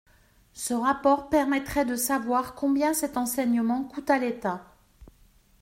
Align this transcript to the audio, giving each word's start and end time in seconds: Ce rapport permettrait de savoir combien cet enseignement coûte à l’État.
Ce 0.53 0.73
rapport 0.73 1.29
permettrait 1.29 1.85
de 1.85 1.95
savoir 1.95 2.55
combien 2.55 2.91
cet 2.95 3.17
enseignement 3.17 3.83
coûte 3.83 4.09
à 4.09 4.17
l’État. 4.17 4.73